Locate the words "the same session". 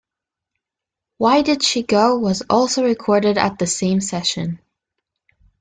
3.59-4.57